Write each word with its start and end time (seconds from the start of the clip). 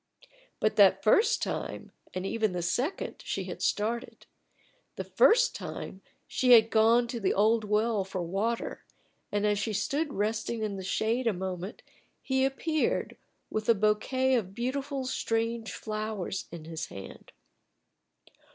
But 0.59 0.77
that 0.77 1.03
first 1.03 1.43
time, 1.43 1.91
and 2.15 2.25
even 2.25 2.53
the 2.53 2.63
second, 2.63 3.21
she 3.23 3.43
had 3.43 3.61
started. 3.61 4.25
The 4.95 5.03
first 5.03 5.55
time 5.55 6.01
she 6.25 6.53
had 6.53 6.71
gone 6.71 7.07
to 7.09 7.19
the 7.19 7.35
old 7.35 7.63
well 7.65 8.03
for 8.03 8.23
water, 8.23 8.83
and 9.31 9.45
as 9.45 9.59
she 9.59 9.73
stood 9.73 10.11
resting 10.13 10.63
in 10.63 10.75
the 10.75 10.83
shade 10.83 11.27
a 11.27 11.33
moment 11.33 11.83
he 12.19 12.43
appeared 12.43 13.15
With 13.51 13.69
a 13.69 13.75
bouquet 13.75 14.33
of 14.33 14.55
beautiful 14.55 15.05
strange 15.05 15.71
flowers 15.71 16.45
in 16.51 16.65
his 16.65 16.87
hand. 16.87 17.31